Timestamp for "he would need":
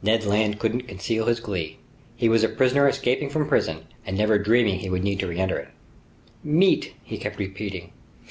4.78-5.20